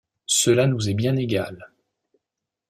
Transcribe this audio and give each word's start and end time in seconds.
Cela 0.25 0.65
nous 0.65 0.89
est 0.89 0.95
bien 0.95 1.15
égal. 1.15 1.71